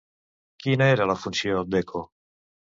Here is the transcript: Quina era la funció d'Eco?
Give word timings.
Quina 0.63 0.87
era 0.95 1.07
la 1.13 1.17
funció 1.27 1.63
d'Eco? 1.77 2.05